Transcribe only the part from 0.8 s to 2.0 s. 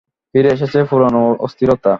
পুরোনো অস্থিরতা।